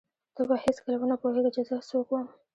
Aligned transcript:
ته 0.35 0.41
به 0.47 0.55
هېڅکله 0.65 0.95
ونه 0.99 1.15
پوهېږې 1.21 1.51
چې 1.55 1.61
زه 1.69 1.75
څوک 1.89 2.07
وم. 2.09 2.27